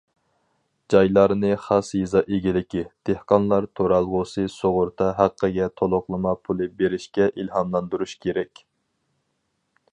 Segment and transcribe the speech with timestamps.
[0.93, 8.67] جايلارنى خاس يېزا ئىگىلىكى، دېھقانلار تۇرالغۇسى سۇغۇرتا ھەققىگە تولۇقلىما پۇلى بېرىشكە ئىلھاملاندۇرۇش كېرەك.